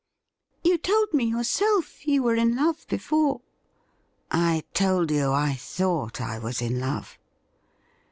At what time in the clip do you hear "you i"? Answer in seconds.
5.11-5.53